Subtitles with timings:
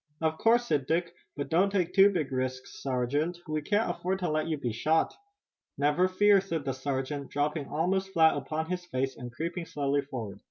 [0.19, 3.37] "Of course," said Dick, "but don't take too big risks, sergeant.
[3.47, 5.13] We can't afford to let you be shot."
[5.77, 10.39] "Never fear," said the sergeant, dropping almost flat upon his face, and creeping slowly forward.